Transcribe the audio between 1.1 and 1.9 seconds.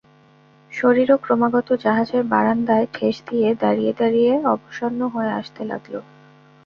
ক্রমাগত